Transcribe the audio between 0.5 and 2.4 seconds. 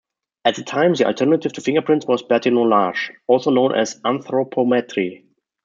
the time, the alternative to fingerprints was